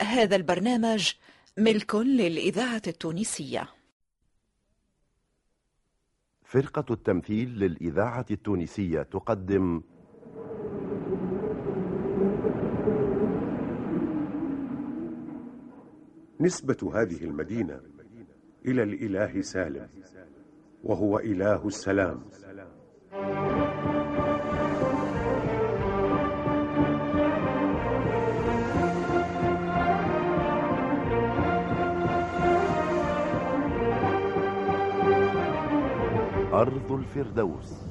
[0.00, 1.12] هذا البرنامج
[1.58, 3.68] ملك للإذاعة التونسية.
[6.44, 9.82] فرقة التمثيل للإذاعة التونسية تقدم
[16.40, 17.80] نسبة هذه المدينة
[18.66, 19.88] إلى الإله سالم
[20.84, 22.24] وهو إله السلام.
[36.64, 37.84] أرض الفردوس.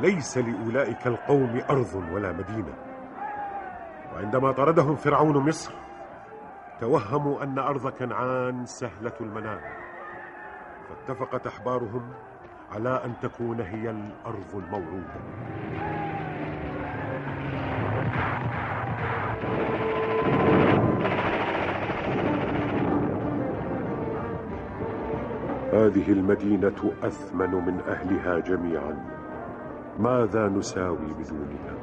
[0.00, 2.74] ليس لأولئك القوم أرض ولا مدينة.
[4.14, 5.72] وعندما طردهم فرعون مصر
[6.80, 9.60] توهموا أن أرض كنعان سهلة المنال
[10.88, 12.02] فاتفقت أحبارهم
[12.72, 15.20] على أن تكون هي الأرض الموعودة
[25.72, 29.04] هذه المدينة أثمن من أهلها جميعا.
[29.98, 31.74] ماذا نساوي بدونها؟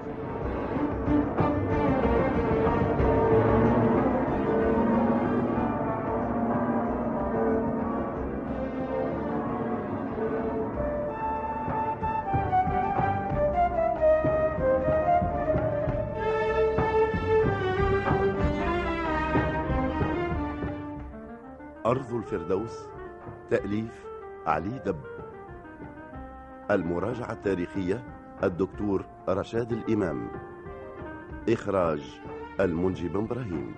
[22.45, 22.79] الفردوس
[23.49, 24.05] تأليف
[24.45, 25.01] علي دب.
[26.71, 28.03] المراجعة التاريخية
[28.43, 30.27] الدكتور رشاد الإمام.
[31.49, 32.21] إخراج
[32.59, 33.75] المنجي بن إبراهيم.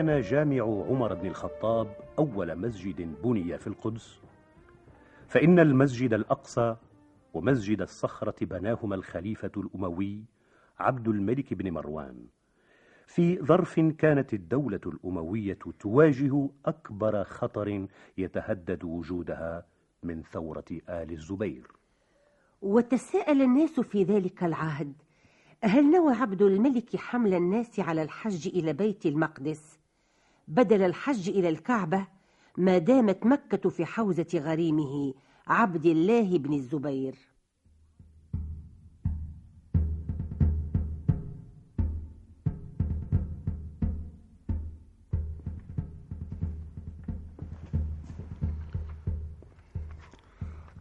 [0.00, 4.20] كان جامع عمر بن الخطاب أول مسجد بني في القدس
[5.28, 6.76] فإن المسجد الأقصى
[7.34, 10.24] ومسجد الصخرة بناهما الخليفة الأموي
[10.78, 12.26] عبد الملك بن مروان.
[13.06, 17.86] في ظرف كانت الدولة الأموية تواجه أكبر خطر
[18.18, 19.66] يتهدد وجودها
[20.02, 21.66] من ثورة آل الزبير.
[22.62, 24.92] وتساءل الناس في ذلك العهد
[25.64, 29.79] هل نوى عبد الملك حمل الناس على الحج إلى بيت المقدس؟
[30.50, 32.06] بدل الحج إلى الكعبة
[32.58, 35.14] ما دامت مكة في حوزة غريمه
[35.46, 37.14] عبد الله بن الزبير.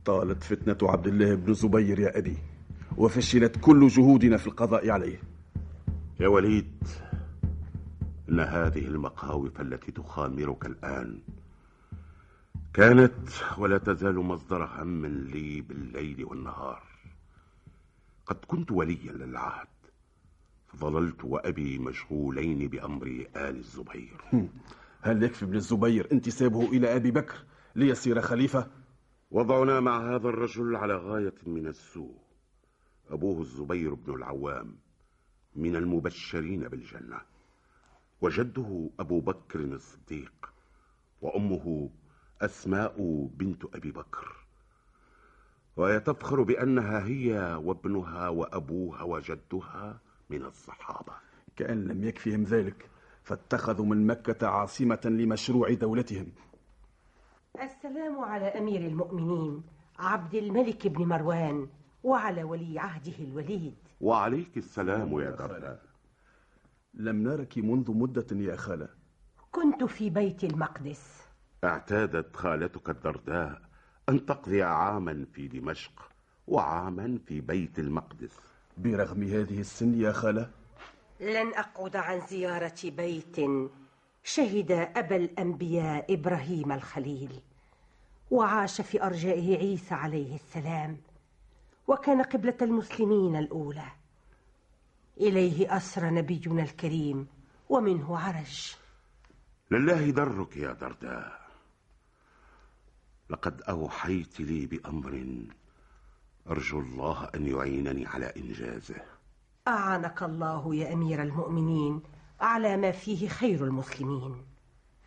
[0.06, 2.38] طالت فتنة عبد الله بن الزبير يا أبي
[2.98, 5.20] وفشلت كل جهودنا في القضاء عليه.
[6.20, 6.84] يا وليد
[8.30, 11.20] إن هذه المخاوف التي تخامرك الآن.
[12.74, 16.84] كانت ولا تزال مصدر هم لي بالليل والنهار.
[18.26, 19.68] قد كنت وليا للعهد.
[20.68, 24.50] فظللت وأبي مشغولين بأمر آل الزبير.
[25.02, 27.44] هل يكفي ابن الزبير انتسابه إلى أبي بكر
[27.76, 28.68] ليصير خليفة؟
[29.32, 32.18] وضعنا مع هذا الرجل على غاية من السوء.
[33.10, 34.76] أبوه الزبير بن العوام
[35.56, 37.22] من المبشرين بالجنة.
[38.22, 40.54] وجده أبو بكر الصديق
[41.22, 41.90] وأمه
[42.42, 42.96] أسماء
[43.34, 44.36] بنت أبي بكر.
[45.78, 50.00] وهي تفخر بأنها هي وابنها وأبوها وجدها
[50.30, 51.14] من الصحابة.
[51.56, 52.90] كأن لم يكفهم ذلك
[53.24, 56.32] فاتخذوا من مكة عاصمة لمشروع دولتهم.
[57.62, 59.64] السلام على أمير المؤمنين
[60.00, 61.68] عبد الملك بن مروان
[62.04, 63.76] وعلى ولي عهده الوليد.
[64.02, 65.89] وعليك السلام يا درداء
[66.94, 68.90] لم نرك منذ مدة يا خالة.
[69.52, 71.24] كنت في بيت المقدس.
[71.64, 73.62] اعتادت خالتك الدرداء
[74.10, 76.10] أن تقضي عاما في دمشق
[76.48, 78.38] وعاما في بيت المقدس.
[78.78, 80.50] برغم هذه السن يا خالة؟
[81.20, 83.36] لن أقعد عن زيارة بيت
[84.24, 87.32] شهد أبا الأنبياء إبراهيم الخليل
[88.32, 90.98] وعاش في أرجائه عيسى عليه السلام
[91.88, 93.86] وكان قبلة المسلمين الأولى.
[95.20, 97.28] إليه أسرى نبينا الكريم
[97.70, 98.76] ومنه عرج
[99.72, 101.40] لله درك يا درداء.
[103.30, 105.26] لقد أوحيت لي بأمر
[106.50, 109.02] أرجو الله أن يعينني على إنجازه.
[109.68, 112.02] أعانك الله يا أمير المؤمنين
[112.40, 114.46] على ما فيه خير المسلمين.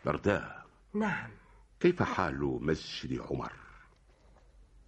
[0.04, 1.30] درداء نعم.
[1.80, 3.52] كيف حال مسجد عمر؟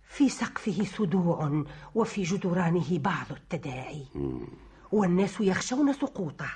[0.09, 4.07] في سقفه سدوع وفي جدرانه بعض التداعي.
[4.95, 6.51] والناس يخشون سقوطه.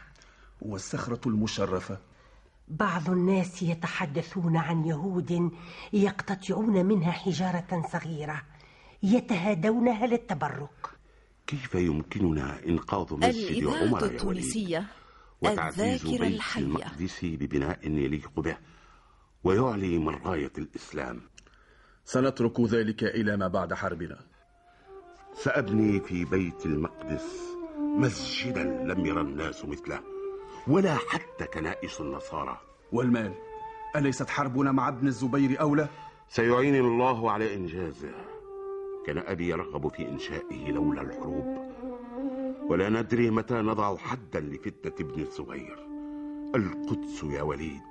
[0.62, 1.98] والصخرة المشرفة.
[2.68, 5.50] بعض الناس يتحدثون عن يهود
[5.92, 8.42] يقتطعون منها حجارة صغيرة
[9.02, 10.86] يتهادونها للتبرك.
[11.46, 14.86] كيف يمكننا إنقاذ مسجد عمر التونسية
[15.42, 16.62] وتعزيز الذاكرة بيت الحية.
[16.62, 18.56] المقدس ببناء يليق به
[19.44, 21.20] ويعلي من راية الإسلام.
[22.04, 24.18] سنترك ذلك إلى ما بعد حربنا.
[25.34, 27.57] سأبني في بيت المقدس
[27.98, 30.00] مسجدا لم يرى الناس مثله
[30.68, 32.60] ولا حتى كنائس النصارى.
[32.92, 33.32] والمال؟
[33.96, 35.88] أليست حربنا مع ابن الزبير أولى؟
[36.28, 38.14] سيعين الله على إنجازه
[39.06, 41.58] كان أبي يرغب في إنشائه لولا الحروب.
[42.68, 45.86] ولا ندري متى نضع حدا لفتنة ابن الزبير.
[46.54, 47.82] القدس يا وليد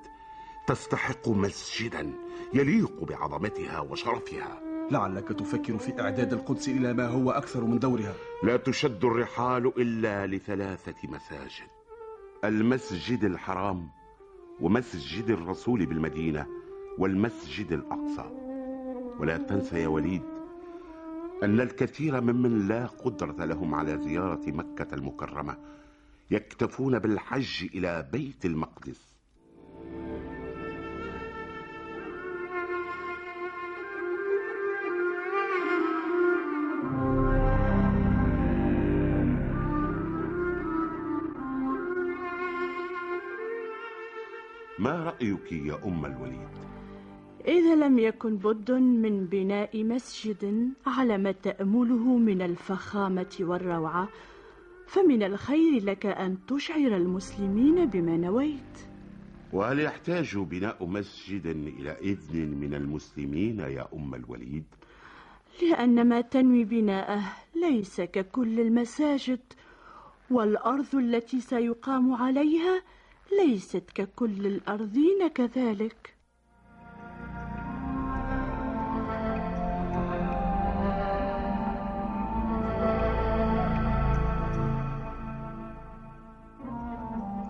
[0.67, 2.13] تستحق مسجدا
[2.53, 4.66] يليق بعظمتها وشرفها.
[4.91, 8.13] لعلك تفكر في إعداد القدس إلى ما هو أكثر من دورها.
[8.43, 11.67] لا تشد الرحال إلا لثلاثة مساجد.
[12.43, 13.89] المسجد الحرام
[14.61, 16.47] ومسجد الرسول بالمدينة
[16.97, 18.31] والمسجد الأقصى.
[19.19, 20.21] ولا تنسى يا وليد
[21.43, 25.57] أن الكثير ممن لا قدرة لهم على زيارة مكة المكرمة
[26.31, 29.16] يكتفون بالحج إلى بيت المقدس.
[44.79, 46.49] ما رأيك يا أم الوليد؟
[47.47, 54.09] إذا لم يكن بد من بناء مسجد على ما تأمله من الفخامة والروعة
[54.87, 58.77] فمن الخير لك أن تشعر المسلمين بما نويت
[59.53, 64.63] وهل يحتاج بناء مسجد إلى إذن من المسلمين يا أم الوليد؟
[65.61, 67.23] لأن ما تنوي بناءه
[67.55, 69.39] ليس ككل المساجد
[70.31, 72.81] والأرض التي سيقام عليها
[73.31, 76.17] ليست ككل الأرضين كذلك.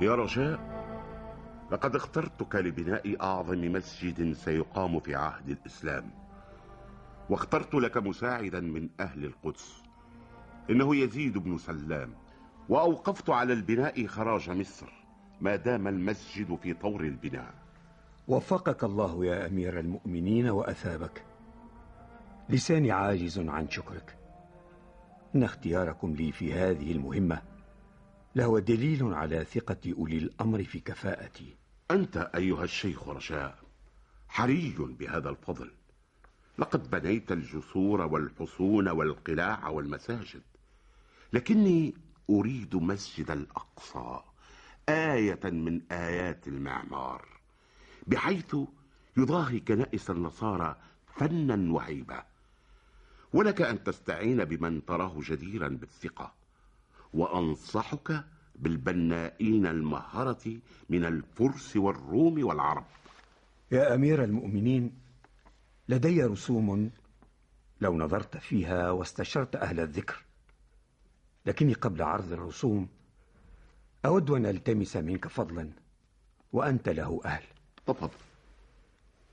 [0.02, 0.78] يا رجاء
[1.72, 6.12] لقد اخترتك لبناء أعظم مسجد سيقام في عهد الإسلام.
[7.30, 9.84] واخترت لك مساعدا من أهل القدس.
[10.70, 12.14] إنه يزيد بن سلام.
[12.70, 15.07] وأوقفت على البناء خراج مصر.
[15.42, 17.54] ما دام المسجد في طور البناء.
[18.28, 21.26] وفقك الله يا أمير المؤمنين وأثابك.
[22.50, 24.18] لساني عاجز عن شكرك.
[25.36, 27.42] إن اختياركم لي في هذه المهمة
[28.36, 31.56] لهو دليل على ثقة أولي الأمر في كفاءتي.
[31.92, 33.60] أنت أيها الشيخ رجاء
[34.28, 35.72] حري بهذا الفضل.
[36.58, 40.42] لقد بنيت الجسور والحصون والقلاع والمساجد
[41.34, 41.94] لكني
[42.30, 44.20] أريد مسجد الأقصى.
[44.90, 47.26] آية من آيات المعمار
[48.08, 48.56] بحيث
[49.18, 50.76] يضاهي كنائس النصارى
[51.16, 52.24] فنا وهيبة
[53.34, 56.34] ولك أن تستعين بمن تراه جديرا بالثقة
[57.14, 58.24] وأنصحك
[58.56, 60.60] بالبنائين المهرة
[60.90, 62.86] من الفرس والروم والعرب.
[63.72, 64.94] يا أمير المؤمنين
[65.90, 66.92] لدي رسوم
[67.82, 70.24] لو نظرت فيها واستشرت أهل الذكر
[71.46, 72.88] لكني قبل عرض الرسوم
[74.08, 75.70] أود أن ألتمس منك فضلا
[76.54, 77.44] وأنت له أهل.
[77.86, 78.10] تفضل.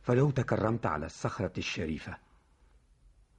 [0.03, 2.19] فلو تكرمت على الصخرة الشريفة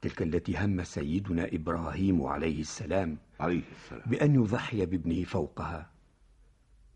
[0.01, 4.03] تلك التي هم سيدنا إبراهيم عليه السلام عليه السلام.
[4.05, 5.89] بأن يضحي بابنه فوقها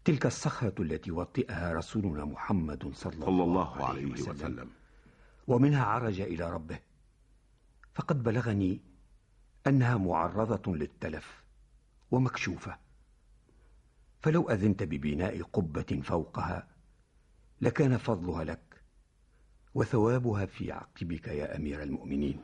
[0.06, 4.70] تلك الصخرة التي وطئها رسولنا محمد صلى, صلى الله عليه وسلم.
[5.48, 6.80] ومنها عرج إلى ربه
[7.94, 8.82] فقد بلغني
[9.68, 11.44] أنها معرضة للتلف
[12.12, 12.89] ومكشوفة.
[14.22, 16.68] فلو أذنت ببناء قبة فوقها
[17.62, 18.84] لكان فضلها لك
[19.74, 22.44] وثوابها في عقبك يا أمير المؤمنين.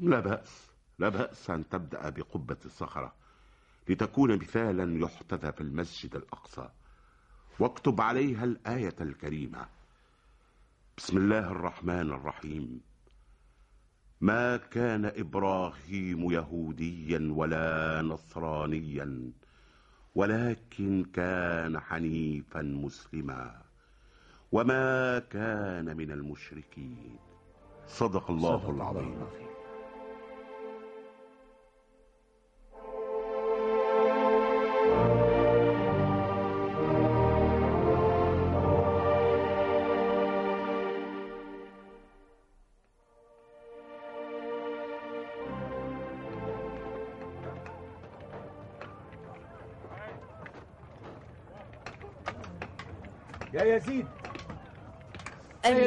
[0.00, 3.14] لا بأس لا بأس أن تبدأ بقبة الصخرة
[3.88, 6.68] لتكون مثالا يحتذى في المسجد الأقصى.
[7.60, 9.68] واكتب عليها الآية الكريمة.
[10.96, 12.80] بسم الله الرحمن الرحيم.
[14.20, 19.32] ما كان إبراهيم يهوديا ولا نصرانيا
[20.14, 23.62] ولكن كان حنيفا مسلما.
[24.52, 27.16] وما كان من المشركين.
[27.86, 29.20] صدق الله صدق العظيم.
[29.20, 29.51] يا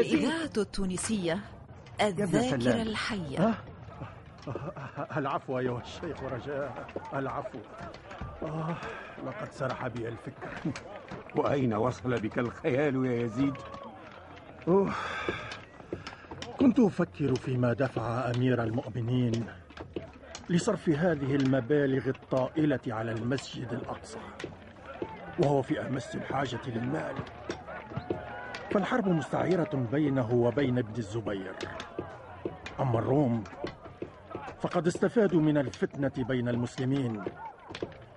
[0.06, 1.40] الإذاعة التونسية
[2.02, 2.82] الذاكرة.
[2.82, 3.54] الحية.
[5.18, 7.60] العفو أيها الشيخ رجاء العفو.
[8.44, 8.78] آه
[9.26, 10.50] لقد سرح بي الفكر.
[11.38, 13.54] وأين وصل بك الخيال يا يزيد؟
[14.68, 14.94] أوه.
[16.60, 19.46] كنت أفكر فيما دفع أمير المؤمنين
[20.50, 24.20] لصرف هذه المبالغ الطائلة على المسجد الأقصى
[25.40, 27.16] وهو في أمس الحاجة للمال.
[28.76, 31.56] فالحرب مستعيرة بينه وبين ابن الزبير.
[32.80, 33.44] أما الروم
[34.60, 37.24] فقد استفادوا من الفتنة بين المسلمين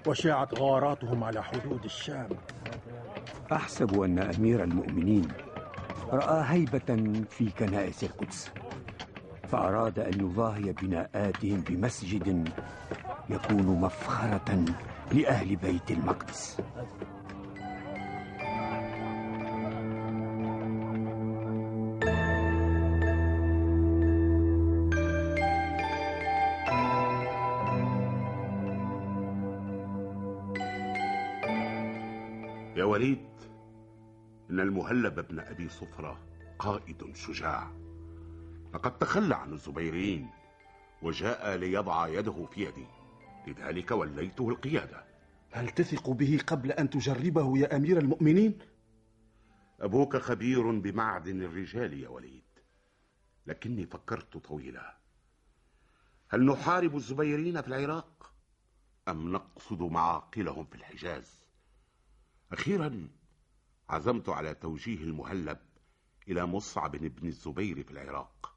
[0.07, 2.29] وشاعت غاراتهم على حدود الشام.
[3.53, 5.29] أحسب أن أمير المؤمنين
[6.13, 8.51] رأى هيبة في كنائس القدس
[9.49, 12.49] فأراد أن يضاهي بناءاتهم بمسجد
[13.31, 14.65] يكون مفخرة
[15.13, 16.61] لأهل بيت المقدس.
[34.89, 36.19] إن المهلب بن أبي صفرة
[36.59, 37.71] قائد شجاع.
[38.75, 40.31] لقد تخلى عن الزبيريين
[41.03, 42.87] وجاء ليضع يده في يدي.
[43.47, 45.05] لذلك وليته القيادة.
[45.51, 48.59] هل تثق به قبل أن تجربه يا أمير المؤمنين؟
[49.81, 52.45] أبوك خبير بمعدن الرجال يا وليد.
[53.47, 54.97] لكني فكرت طويلا.
[56.29, 58.33] هل نحارب الزبيرين في العراق؟
[59.09, 61.45] أم نقصد معاقلهم في الحجاز؟
[62.53, 63.09] أخيرا
[63.91, 65.59] عزمت على توجيه المهلب
[66.29, 68.55] إلى مصعب بن الزبير في العراق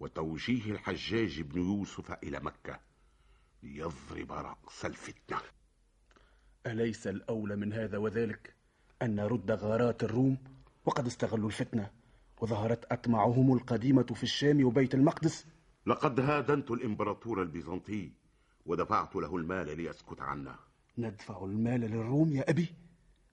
[0.00, 2.80] وتوجيه الحجاج بن يوسف إلى مكة
[3.62, 5.40] ليضرب رأس الفتنة.
[6.66, 8.54] أليس الأولى من هذا وذلك
[9.02, 10.38] أن نرد غارات الروم؟
[10.84, 11.90] وقد استغلوا الفتنة
[12.40, 15.46] وظهرت أطماعهم القديمة في الشام وبيت المقدس؟
[15.86, 18.12] لقد هادنت الإمبراطور البيزنطي
[18.66, 20.56] ودفعت له المال ليسكت عنا
[20.98, 22.68] ندفع المال للروم يا أبي؟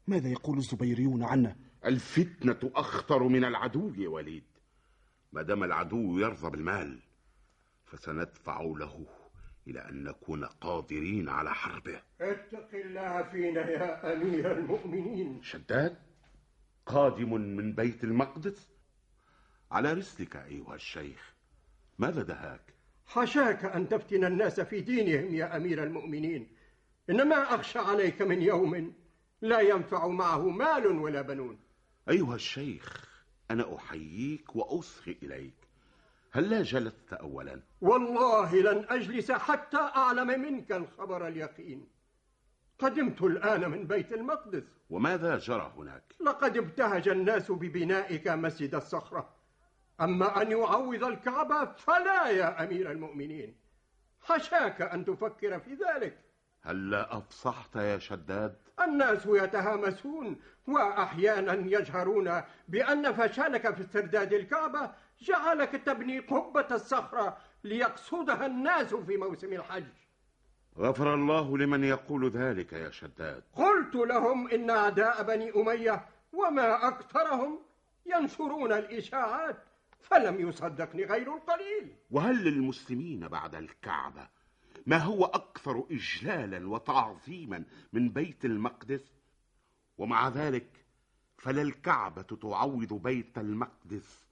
[0.08, 4.44] ماذا يقول الزبيريون عنا؟ الفتنة أخطر من العدو يا وليد.
[5.34, 7.00] ما دام العدو يرضى بالمال
[7.86, 9.06] فسندفع له
[9.68, 12.02] إلى أن نكون قادرين على حربه.
[12.22, 15.42] اتق الله فينا يا أمير المؤمنين.
[15.44, 15.98] شداد
[16.86, 18.70] قادم من بيت المقدس؟
[19.72, 21.34] على رسلك أيها الشيخ.
[21.98, 22.74] ماذا دهاك؟
[23.06, 26.48] حشاك أن تفتن الناس في دينهم يا أمير المؤمنين.
[27.10, 28.94] إنما أخشى عليك من يوم
[29.50, 31.60] لا ينفع معه مال ولا بنون.
[32.10, 33.06] أيها الشيخ
[33.52, 35.54] أنا أحييك وأصغي إليك.
[36.32, 41.88] هل لا جلست أولا؟ والله لن أجلس حتى أعلم منك الخبر اليقين.
[42.80, 44.64] قدمت الآن من بيت المقدس.
[44.90, 49.30] وماذا جرى هناك؟ لقد ابتهج الناس ببنائك مسجد الصخرة.
[50.02, 53.58] أما أن يعوض الكعبة فلا يا أمير المؤمنين.
[54.22, 56.25] حشاك أن تفكر في ذلك.
[56.66, 64.92] هل لا أفصحت يا شداد؟ الناس يتهامسون وأحيانا يجهرون بأن فشلك في استرداد الكعبة
[65.22, 69.84] جعلك تبني قبة الصخرة ليقصدها الناس في موسم الحج.
[70.78, 73.44] غفر الله لمن يقول ذلك يا شداد.
[73.54, 77.60] قلت لهم إن أعداء بني أمية وما أكثرهم
[78.06, 79.58] ينشرون الإشاعات
[80.02, 81.96] فلم يصدقني غير القليل.
[82.12, 84.35] وهل للمسلمين بعد الكعبة
[84.86, 87.64] ما هو أكثر إجلالا وتعظيما
[87.94, 89.16] من بيت المقدس؟
[89.98, 90.86] ومع ذلك
[91.38, 94.26] فلا الكعبة تعوض بيت المقدس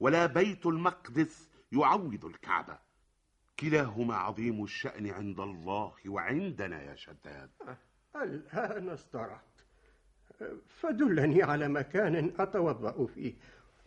[0.00, 2.78] ولا بيت المقدس يعوض الكعبة.
[3.60, 7.50] كلاهما عظيم الشأن عند الله وعندنا يا شداد.
[8.16, 9.42] الآن استرحت.
[10.68, 13.34] فدلني على مكان أتوضأ فيه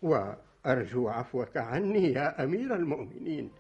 [0.02, 3.52] وأرجو عفوك عني يا أمير المؤمنين.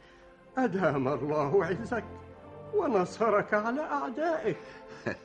[0.58, 2.28] أدام الله عزك.
[2.74, 4.58] ونصرك على أعدائك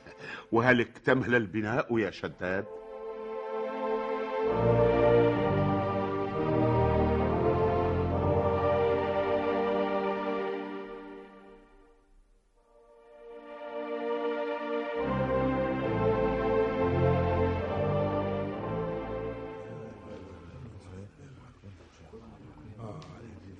[0.51, 2.65] وهل اكتمل البناء يا شداد؟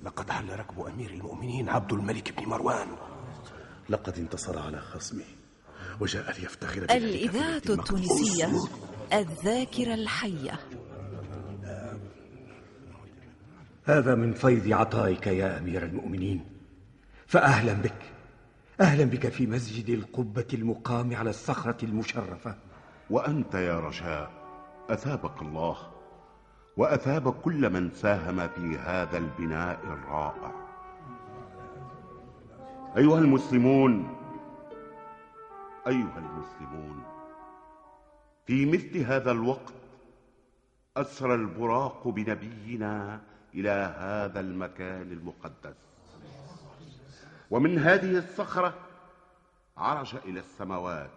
[0.03, 2.87] لقد حل ركب أمير المؤمنين عبد الملك بن مروان.
[3.89, 5.23] لقد انتصر على خصمه
[5.99, 7.61] وجاء ليفتخر الإذاعة.
[7.69, 8.49] التونسية
[9.13, 10.59] الذاكرة الحية.
[13.85, 16.45] هذا من فيض عطائك يا أمير المؤمنين.
[17.27, 18.01] فأهلا بك
[18.81, 22.55] أهلا بك في مسجد القبة المقام على الصخرة المشرفة.
[23.09, 24.31] وأنت يا رجاء
[24.89, 25.77] أثابك الله
[26.77, 30.64] وأثاب كل من ساهم في هذا البناء الرائع.
[32.97, 34.15] أيها المسلمون
[35.87, 37.03] أيها المسلمون
[38.45, 39.73] في مثل هذا الوقت
[40.97, 43.21] أسرى البراق بنبينا
[43.53, 45.75] إلى هذا المكان المقدس.
[47.51, 48.73] ومن هذه الصخرة
[49.77, 51.09] عرج إلى السماوات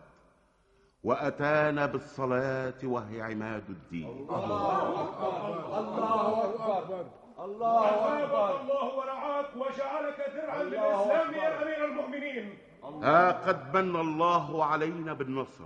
[1.04, 4.08] وأتانا بالصلاة وهي عماد الدين.
[4.08, 7.04] الله أكبر الله أكبر.
[7.38, 8.60] الله أكبر.
[8.60, 12.58] الله ورعاك وجعلك درعا للإسلام يا أمير المؤمنين.
[13.02, 15.64] ها قد من الله علينا بالنصر.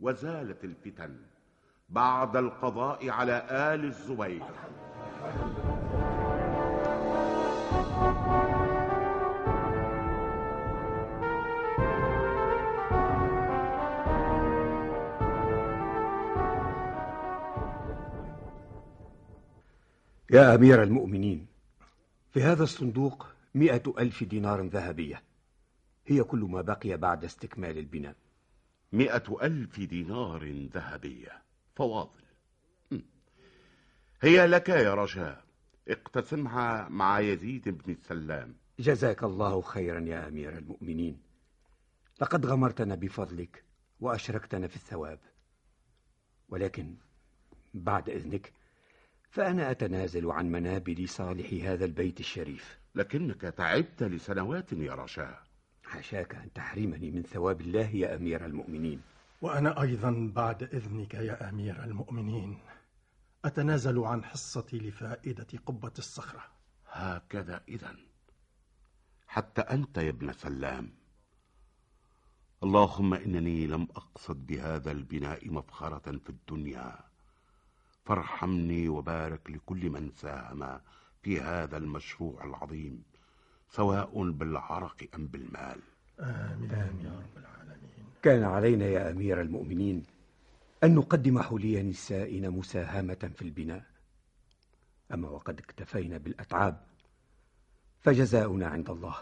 [0.00, 1.16] وزالت الفتن
[1.88, 4.42] بعد القضاء على آل الزبير.
[20.32, 21.46] يا أمير المؤمنين
[22.30, 25.22] في هذا الصندوق مئة ألف دينار ذهبية.
[26.06, 28.16] هي كل ما بقي بعد استكمال البناء.
[28.92, 31.42] مئة ألف دينار ذهبية.
[31.74, 32.22] فواضل.
[34.22, 35.44] هي لك يا رجاء
[35.88, 38.54] اقتسمها مع يزيد بن السلام.
[38.78, 41.18] جزاك الله خيرا يا أمير المؤمنين.
[42.20, 43.64] لقد غمرتنا بفضلك
[44.00, 45.18] وأشركتنا في الثواب.
[46.48, 46.94] ولكن
[47.74, 48.52] بعد إذنك
[49.32, 52.78] فأنا أتنازل عن منابل صالح هذا البيت الشريف.
[52.94, 55.42] لكنك تعبت لسنوات يا رجاء
[55.84, 59.00] حاشاك أن تحرمني من ثواب الله يا أمير المؤمنين.
[59.42, 62.58] وأنا أيضا بعد إذنك يا أمير المؤمنين.
[63.44, 66.44] أتنازل عن حصتي لفائدة قبة الصخرة.
[66.86, 67.96] هكذا إذا
[69.26, 70.92] حتى أنت يا ابن سلام.
[72.62, 77.11] اللهم إنني لم أقصد بهذا البناء مفخرة في الدنيا.
[78.04, 80.80] فارحمني وبارك لكل من ساهم
[81.22, 83.02] في هذا المشروع العظيم
[83.70, 85.80] سواء بالعرق أم بالمال.
[86.20, 88.04] آمين, آمين يا رب العالمين.
[88.22, 90.02] كان علينا يا أمير المؤمنين
[90.84, 93.84] أن نقدم حلي نسائنا مساهمة في البناء.
[95.14, 96.80] أما وقد اكتفينا بالأتعاب
[98.00, 99.16] فجزاؤنا عند الله.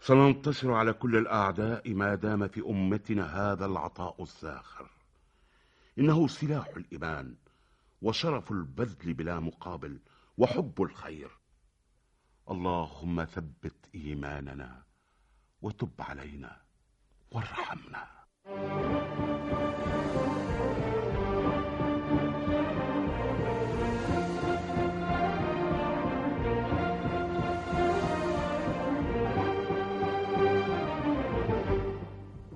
[0.00, 4.90] سننتصر على كل الأعداء ما دام في أمتنا هذا العطاء الزاخر
[5.98, 7.34] إنه سلاح الإيمان
[8.04, 10.00] وشرف البذل بلا مقابل
[10.38, 11.30] وحب الخير.
[12.50, 14.82] اللهم ثبت إيماننا
[15.62, 16.62] وتب علينا
[17.30, 18.08] وارحمنا.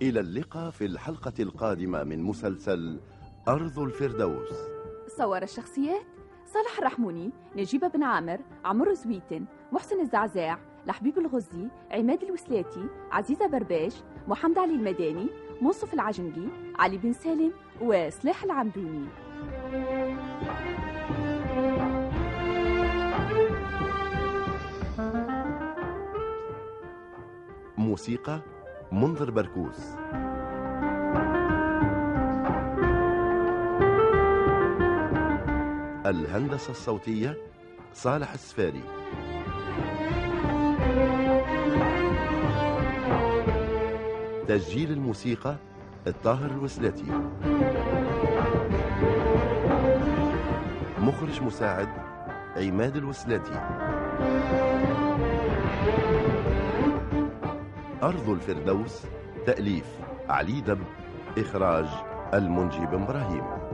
[0.02, 3.00] إلى اللقاء في الحلقة القادمة من مسلسل
[3.48, 4.77] أرض الفردوس.
[5.18, 6.06] صور الشخصيات؟
[6.46, 13.94] صالح الرحموني نجيب بن عامر عمرو زويتن محسن الزعزاع لحبيب الغزي عماد الوسلاتي عزيزة برباش
[14.28, 15.26] محمد علي المداني
[15.62, 19.08] منصف العجنقي علي بن سالم وسلاح العمدوني.
[27.78, 28.40] موسيقى
[28.92, 29.94] منذر بركوس
[36.06, 37.36] الهندسة الصوتية
[37.92, 38.82] صالح السفاري.
[44.48, 45.56] تسجيل الموسيقى
[46.06, 47.04] الطاهر الوسلاتي.
[50.98, 51.88] مخرج مساعد
[52.56, 53.60] عماد الوسلاتي.
[58.02, 59.02] أرض الفردوس
[59.46, 59.86] تأليف
[60.28, 60.80] علي دب
[61.38, 61.86] إخراج
[62.34, 63.67] المنجي بن إبراهيم.